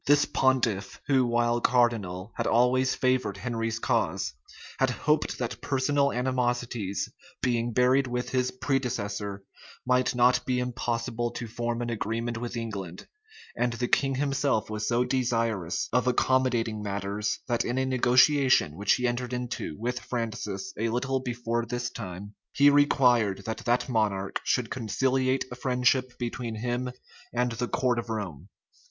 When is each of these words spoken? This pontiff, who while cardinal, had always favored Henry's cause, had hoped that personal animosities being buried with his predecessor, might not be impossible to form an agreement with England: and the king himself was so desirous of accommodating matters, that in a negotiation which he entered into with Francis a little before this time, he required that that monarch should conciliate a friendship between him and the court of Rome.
This 0.07 0.25
pontiff, 0.25 0.99
who 1.05 1.27
while 1.27 1.61
cardinal, 1.61 2.33
had 2.35 2.47
always 2.47 2.95
favored 2.95 3.37
Henry's 3.37 3.77
cause, 3.77 4.33
had 4.79 4.89
hoped 4.89 5.37
that 5.37 5.61
personal 5.61 6.11
animosities 6.11 7.07
being 7.43 7.71
buried 7.71 8.07
with 8.07 8.29
his 8.29 8.49
predecessor, 8.49 9.43
might 9.85 10.15
not 10.15 10.43
be 10.43 10.59
impossible 10.59 11.29
to 11.33 11.45
form 11.45 11.83
an 11.83 11.91
agreement 11.91 12.39
with 12.39 12.57
England: 12.57 13.05
and 13.55 13.73
the 13.73 13.87
king 13.87 14.15
himself 14.15 14.71
was 14.71 14.87
so 14.87 15.03
desirous 15.03 15.87
of 15.93 16.07
accommodating 16.07 16.81
matters, 16.81 17.37
that 17.47 17.63
in 17.63 17.77
a 17.77 17.85
negotiation 17.85 18.75
which 18.75 18.93
he 18.93 19.05
entered 19.07 19.33
into 19.33 19.75
with 19.77 19.99
Francis 19.99 20.73
a 20.79 20.89
little 20.89 21.19
before 21.19 21.63
this 21.67 21.91
time, 21.91 22.33
he 22.53 22.71
required 22.71 23.45
that 23.45 23.57
that 23.65 23.87
monarch 23.87 24.41
should 24.43 24.71
conciliate 24.71 25.45
a 25.51 25.55
friendship 25.55 26.17
between 26.17 26.55
him 26.55 26.91
and 27.35 27.51
the 27.51 27.67
court 27.67 27.99
of 27.99 28.09
Rome. 28.09 28.49